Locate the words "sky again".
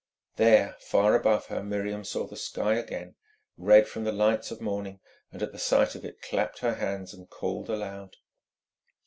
2.35-3.13